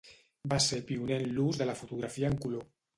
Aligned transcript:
Va 0.53 0.57
ser 0.69 0.79
pioner 0.89 1.21
en 1.27 1.37
l'ús 1.37 1.63
de 1.63 1.71
la 1.71 1.79
fotografia 1.85 2.35
en 2.37 2.45
color. 2.47 2.71